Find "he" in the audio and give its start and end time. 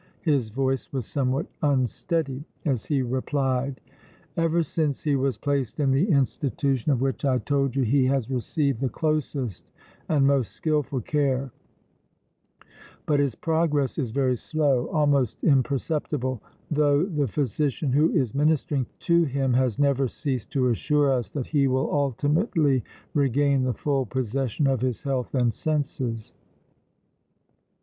2.87-3.03, 5.03-5.15, 7.83-8.05, 21.45-21.67